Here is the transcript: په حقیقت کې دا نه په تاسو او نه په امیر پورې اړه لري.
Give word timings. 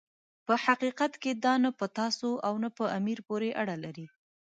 په 0.45 0.53
حقیقت 0.65 1.11
کې 1.21 1.31
دا 1.45 1.53
نه 1.63 1.69
په 1.79 1.85
تاسو 1.99 2.29
او 2.47 2.53
نه 2.63 2.69
په 2.77 2.85
امیر 2.97 3.19
پورې 3.27 3.49
اړه 3.61 3.75
لري. 3.83 4.07